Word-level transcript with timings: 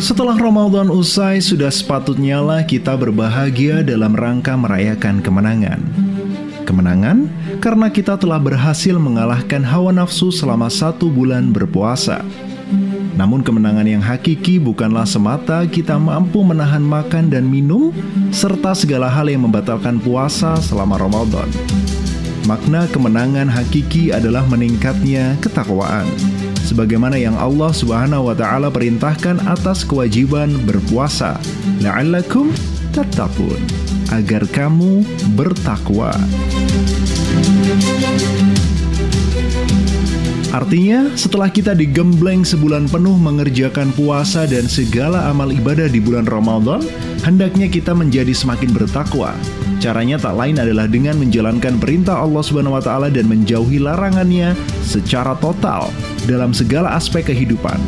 Setelah 0.00 0.32
Ramadan 0.32 0.88
usai, 0.88 1.44
sudah 1.44 1.68
sepatutnya 1.68 2.40
lah 2.40 2.64
kita 2.64 2.96
berbahagia 2.96 3.84
dalam 3.84 4.16
rangka 4.16 4.56
merayakan 4.56 5.20
kemenangan. 5.20 5.76
Kemenangan 6.64 7.28
karena 7.60 7.92
kita 7.92 8.16
telah 8.16 8.40
berhasil 8.40 8.96
mengalahkan 8.96 9.60
hawa 9.60 9.92
nafsu 9.92 10.32
selama 10.32 10.72
satu 10.72 11.12
bulan 11.12 11.52
berpuasa. 11.52 12.24
Namun 13.20 13.44
kemenangan 13.44 13.84
yang 13.84 14.00
hakiki 14.00 14.56
bukanlah 14.56 15.04
semata 15.04 15.68
kita 15.68 16.00
mampu 16.00 16.40
menahan 16.40 16.80
makan 16.80 17.28
dan 17.28 17.44
minum, 17.44 17.92
serta 18.32 18.72
segala 18.72 19.12
hal 19.12 19.28
yang 19.28 19.44
membatalkan 19.44 20.00
puasa 20.00 20.56
selama 20.64 20.96
Ramadan. 20.96 21.52
Makna 22.48 22.88
kemenangan 22.88 23.52
hakiki 23.52 24.16
adalah 24.16 24.48
meningkatnya 24.48 25.36
ketakwaan 25.44 26.08
sebagaimana 26.64 27.16
yang 27.16 27.36
Allah 27.36 27.70
Subhanahu 27.72 28.30
wa 28.30 28.34
taala 28.36 28.68
perintahkan 28.72 29.44
atas 29.48 29.84
kewajiban 29.84 30.52
berpuasa. 30.64 31.36
La'allakum 31.80 32.52
tattaqun. 32.92 33.60
Agar 34.10 34.42
kamu 34.50 35.06
bertakwa. 35.38 36.10
Artinya, 40.50 41.14
setelah 41.14 41.46
kita 41.46 41.78
digembleng 41.78 42.42
sebulan 42.42 42.90
penuh 42.90 43.14
mengerjakan 43.14 43.94
puasa 43.94 44.50
dan 44.50 44.66
segala 44.66 45.30
amal 45.30 45.46
ibadah 45.46 45.86
di 45.86 46.02
bulan 46.02 46.26
Ramadan, 46.26 46.82
hendaknya 47.22 47.70
kita 47.70 47.94
menjadi 47.94 48.34
semakin 48.34 48.74
bertakwa. 48.74 49.30
Caranya 49.78 50.18
tak 50.18 50.34
lain 50.34 50.58
adalah 50.58 50.90
dengan 50.90 51.22
menjalankan 51.22 51.78
perintah 51.78 52.18
Allah 52.18 52.42
Subhanahu 52.42 52.74
wa 52.74 52.82
taala 52.82 53.14
dan 53.14 53.30
menjauhi 53.30 53.78
larangannya 53.78 54.58
secara 54.82 55.38
total 55.38 55.86
dalam 56.26 56.50
segala 56.50 56.98
aspek 56.98 57.30
kehidupan. 57.30 57.78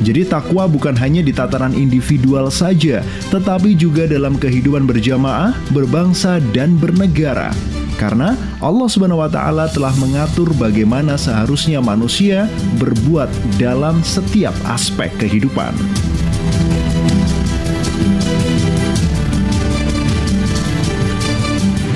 Jadi 0.00 0.30
takwa 0.30 0.64
bukan 0.70 0.94
hanya 0.96 1.20
di 1.20 1.34
tataran 1.34 1.74
individual 1.74 2.48
saja, 2.54 3.02
tetapi 3.34 3.74
juga 3.74 4.06
dalam 4.06 4.38
kehidupan 4.38 4.86
berjamaah, 4.86 5.52
berbangsa 5.74 6.40
dan 6.54 6.78
bernegara. 6.78 7.52
Karena 8.00 8.32
Allah 8.64 8.88
Subhanahu 8.88 9.20
wa 9.20 9.28
taala 9.28 9.68
telah 9.68 9.92
mengatur 10.00 10.48
bagaimana 10.56 11.20
seharusnya 11.20 11.84
manusia 11.84 12.48
berbuat 12.80 13.28
dalam 13.60 14.00
setiap 14.00 14.56
aspek 14.72 15.12
kehidupan. 15.20 15.76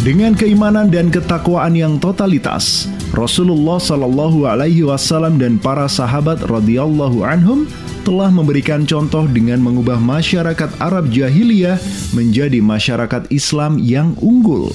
Dengan 0.05 0.37
keimanan 0.37 0.93
dan 0.93 1.09
ketakwaan 1.09 1.73
yang 1.73 1.97
totalitas, 1.97 2.93
Rasulullah 3.17 3.81
Shallallahu 3.81 4.45
Alaihi 4.45 4.85
Wasallam 4.85 5.41
dan 5.41 5.57
para 5.57 5.89
sahabat 5.89 6.45
radhiyallahu 6.45 7.25
anhum 7.25 7.65
telah 8.05 8.29
memberikan 8.29 8.85
contoh 8.85 9.25
dengan 9.25 9.65
mengubah 9.65 9.97
masyarakat 9.97 10.77
Arab 10.77 11.09
jahiliyah 11.09 11.81
menjadi 12.13 12.61
masyarakat 12.61 13.33
Islam 13.33 13.81
yang 13.81 14.13
unggul. 14.21 14.69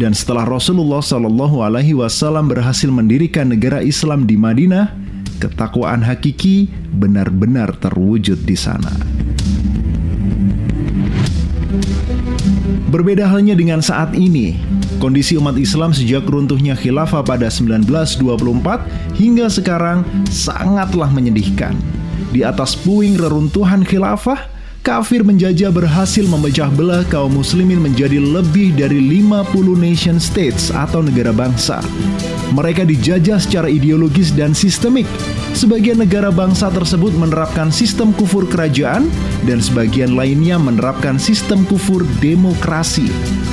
Dan 0.00 0.16
setelah 0.16 0.48
Rasulullah 0.48 1.04
Shallallahu 1.04 1.60
Alaihi 1.60 1.92
Wasallam 1.92 2.48
berhasil 2.48 2.88
mendirikan 2.88 3.52
negara 3.52 3.84
Islam 3.84 4.24
di 4.24 4.32
Madinah, 4.32 4.96
ketakwaan 5.36 6.00
hakiki 6.00 6.72
benar-benar 6.96 7.76
terwujud 7.76 8.40
di 8.48 8.56
sana. 8.56 8.88
Berbeda 12.88 13.28
halnya 13.28 13.52
dengan 13.52 13.84
saat 13.84 14.16
ini, 14.16 14.56
kondisi 15.04 15.36
umat 15.36 15.60
Islam 15.60 15.92
sejak 15.92 16.24
runtuhnya 16.24 16.80
khilafah 16.80 17.20
pada 17.20 17.52
1924 17.52 19.20
hingga 19.20 19.52
sekarang 19.52 20.00
sangatlah 20.32 21.12
menyedihkan. 21.12 21.76
Di 22.32 22.40
atas 22.40 22.72
puing 22.72 23.20
reruntuhan 23.20 23.84
khilafah, 23.84 24.48
kafir 24.80 25.20
menjajah 25.20 25.68
berhasil 25.68 26.24
memecah 26.24 26.72
belah 26.72 27.04
kaum 27.12 27.36
muslimin 27.36 27.78
menjadi 27.80 28.16
lebih 28.16 28.72
dari 28.74 28.98
50 28.98 29.76
nation 29.76 30.16
states 30.16 30.72
atau 30.72 31.04
negara 31.04 31.30
bangsa. 31.30 31.84
Mereka 32.56 32.88
dijajah 32.88 33.38
secara 33.38 33.68
ideologis 33.70 34.32
dan 34.34 34.56
sistemik. 34.56 35.06
Sebagian 35.52 36.00
negara 36.00 36.32
bangsa 36.32 36.72
tersebut 36.72 37.14
menerapkan 37.14 37.68
sistem 37.68 38.10
kufur 38.16 38.48
kerajaan 38.48 39.06
dan 39.44 39.62
sebagian 39.62 40.18
lainnya 40.18 40.56
menerapkan 40.58 41.20
sistem 41.20 41.62
kufur 41.68 42.02
demokrasi. 42.18 43.06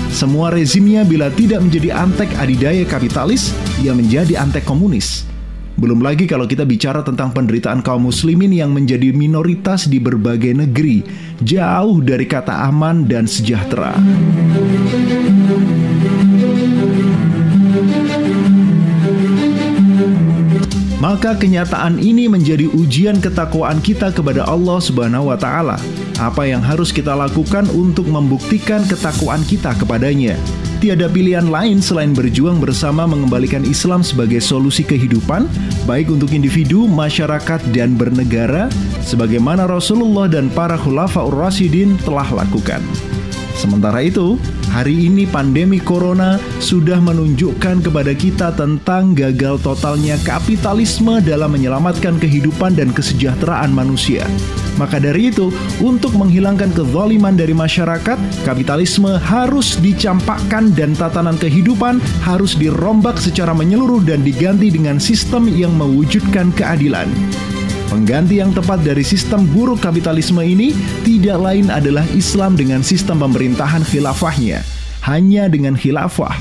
Semua 0.10 0.50
rezimnya 0.50 1.06
bila 1.06 1.30
tidak 1.30 1.62
menjadi 1.62 1.94
antek 1.94 2.32
adidaya 2.42 2.88
kapitalis, 2.88 3.54
ia 3.84 3.94
menjadi 3.94 4.40
antek 4.40 4.66
komunis. 4.66 5.37
Belum 5.78 6.02
lagi 6.02 6.26
kalau 6.26 6.50
kita 6.50 6.66
bicara 6.66 7.06
tentang 7.06 7.30
penderitaan 7.30 7.86
kaum 7.86 8.10
muslimin 8.10 8.50
yang 8.50 8.74
menjadi 8.74 9.14
minoritas 9.14 9.86
di 9.86 10.02
berbagai 10.02 10.58
negeri, 10.58 11.06
jauh 11.46 12.02
dari 12.02 12.26
kata 12.26 12.66
aman 12.66 13.06
dan 13.06 13.30
sejahtera. 13.30 13.94
Maka 20.98 21.38
kenyataan 21.38 22.02
ini 22.02 22.26
menjadi 22.26 22.66
ujian 22.74 23.22
ketakwaan 23.22 23.78
kita 23.78 24.10
kepada 24.10 24.50
Allah 24.50 24.82
Subhanahu 24.82 25.30
wa 25.30 25.38
taala. 25.38 25.78
Apa 26.18 26.50
yang 26.50 26.66
harus 26.66 26.90
kita 26.90 27.14
lakukan 27.14 27.70
untuk 27.70 28.10
membuktikan 28.10 28.82
ketakwaan 28.90 29.46
kita 29.46 29.78
kepadanya? 29.78 30.34
Tiada 30.78 31.10
pilihan 31.10 31.50
lain 31.50 31.82
selain 31.82 32.14
berjuang 32.14 32.62
bersama 32.62 33.10
mengembalikan 33.10 33.66
Islam 33.66 34.06
sebagai 34.06 34.38
solusi 34.38 34.86
kehidupan, 34.86 35.50
baik 35.90 36.14
untuk 36.14 36.30
individu, 36.38 36.86
masyarakat, 36.86 37.66
dan 37.74 37.98
bernegara, 37.98 38.70
sebagaimana 39.02 39.66
Rasulullah 39.66 40.30
dan 40.30 40.54
para 40.54 40.78
khulafaur 40.78 41.34
rasyidin 41.34 41.98
telah 42.06 42.30
lakukan. 42.30 42.86
Sementara 43.58 44.06
itu, 44.06 44.38
hari 44.70 45.10
ini 45.10 45.26
pandemi 45.26 45.82
corona 45.82 46.38
sudah 46.62 47.02
menunjukkan 47.02 47.82
kepada 47.82 48.14
kita 48.14 48.54
tentang 48.54 49.18
gagal 49.18 49.58
totalnya 49.66 50.14
kapitalisme 50.22 51.26
dalam 51.26 51.58
menyelamatkan 51.58 52.22
kehidupan 52.22 52.78
dan 52.78 52.94
kesejahteraan 52.94 53.74
manusia. 53.74 54.30
Maka 54.78 55.02
dari 55.02 55.34
itu, 55.34 55.50
untuk 55.82 56.14
menghilangkan 56.14 56.70
kezaliman 56.78 57.34
dari 57.34 57.58
masyarakat, 57.58 58.18
kapitalisme 58.46 59.18
harus 59.18 59.82
dicampakkan 59.82 60.70
dan 60.78 60.94
tatanan 60.94 61.36
kehidupan 61.36 61.98
harus 62.22 62.54
dirombak 62.54 63.18
secara 63.18 63.58
menyeluruh 63.58 64.06
dan 64.06 64.22
diganti 64.22 64.70
dengan 64.70 65.02
sistem 65.02 65.50
yang 65.50 65.74
mewujudkan 65.74 66.54
keadilan. 66.54 67.10
Pengganti 67.88 68.44
yang 68.44 68.54
tepat 68.54 68.84
dari 68.84 69.02
sistem 69.02 69.48
buruk 69.50 69.82
kapitalisme 69.82 70.44
ini 70.44 70.76
tidak 71.08 71.40
lain 71.40 71.74
adalah 71.74 72.04
Islam 72.14 72.54
dengan 72.54 72.86
sistem 72.86 73.24
pemerintahan 73.24 73.82
khilafahnya. 73.82 74.62
Hanya 75.08 75.48
dengan 75.48 75.74
khilafah, 75.80 76.36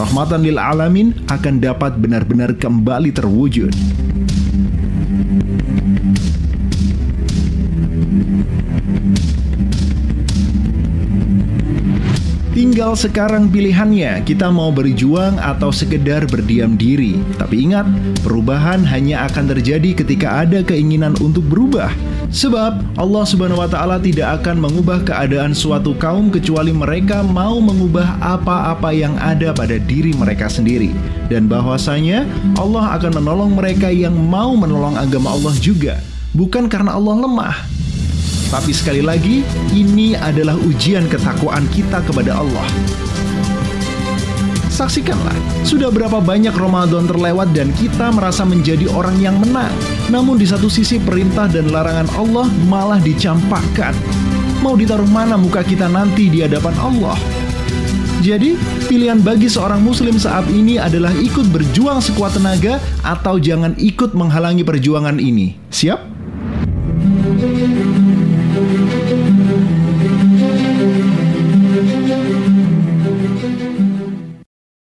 rahmatan 0.00 0.40
lil 0.40 0.56
alamin 0.56 1.12
akan 1.28 1.60
dapat 1.60 2.00
benar-benar 2.00 2.56
kembali 2.56 3.12
terwujud. 3.12 3.76
Tinggal 12.56 12.96
sekarang 12.96 13.52
pilihannya, 13.52 14.24
kita 14.24 14.48
mau 14.48 14.72
berjuang 14.72 15.36
atau 15.36 15.68
sekedar 15.68 16.24
berdiam 16.24 16.72
diri. 16.72 17.20
Tapi 17.36 17.68
ingat, 17.68 17.84
perubahan 18.24 18.80
hanya 18.80 19.28
akan 19.28 19.52
terjadi 19.52 19.92
ketika 19.92 20.40
ada 20.40 20.64
keinginan 20.64 21.12
untuk 21.20 21.44
berubah. 21.44 21.92
Sebab 22.32 22.96
Allah 22.96 23.24
Subhanahu 23.28 23.60
wa 23.60 23.68
taala 23.68 24.00
tidak 24.00 24.40
akan 24.40 24.56
mengubah 24.56 25.04
keadaan 25.04 25.52
suatu 25.52 25.92
kaum 26.00 26.32
kecuali 26.32 26.72
mereka 26.72 27.20
mau 27.20 27.60
mengubah 27.60 28.16
apa-apa 28.24 28.88
yang 28.88 29.20
ada 29.20 29.52
pada 29.52 29.76
diri 29.76 30.16
mereka 30.16 30.48
sendiri. 30.48 30.96
Dan 31.28 31.52
bahwasanya 31.52 32.24
Allah 32.56 32.96
akan 32.96 33.20
menolong 33.20 33.52
mereka 33.52 33.92
yang 33.92 34.16
mau 34.16 34.56
menolong 34.56 34.96
agama 34.96 35.36
Allah 35.36 35.52
juga, 35.60 36.00
bukan 36.32 36.72
karena 36.72 36.96
Allah 36.96 37.20
lemah, 37.20 37.75
tapi 38.46 38.70
sekali 38.70 39.02
lagi, 39.02 39.42
ini 39.74 40.14
adalah 40.14 40.54
ujian 40.54 41.10
ketakwaan 41.10 41.66
kita 41.74 41.98
kepada 42.06 42.38
Allah. 42.38 42.66
Saksikanlah, 44.70 45.34
sudah 45.64 45.88
berapa 45.88 46.20
banyak 46.20 46.52
Ramadan 46.52 47.08
terlewat 47.08 47.50
dan 47.56 47.72
kita 47.74 48.12
merasa 48.12 48.44
menjadi 48.44 48.86
orang 48.92 49.16
yang 49.18 49.34
menang. 49.40 49.72
Namun 50.12 50.36
di 50.36 50.46
satu 50.46 50.68
sisi 50.68 51.00
perintah 51.00 51.48
dan 51.48 51.72
larangan 51.72 52.06
Allah 52.14 52.46
malah 52.68 53.00
dicampakkan. 53.00 53.96
Mau 54.60 54.76
ditaruh 54.76 55.08
mana 55.08 55.34
muka 55.34 55.64
kita 55.64 55.88
nanti 55.88 56.28
di 56.28 56.44
hadapan 56.44 56.76
Allah? 56.78 57.16
Jadi, 58.20 58.54
pilihan 58.84 59.24
bagi 59.24 59.48
seorang 59.48 59.80
muslim 59.80 60.20
saat 60.20 60.44
ini 60.52 60.76
adalah 60.76 61.10
ikut 61.14 61.48
berjuang 61.50 61.98
sekuat 62.04 62.36
tenaga 62.36 62.76
atau 63.00 63.40
jangan 63.40 63.72
ikut 63.80 64.12
menghalangi 64.12 64.60
perjuangan 64.60 65.16
ini. 65.16 65.56
Siap? 65.72 66.00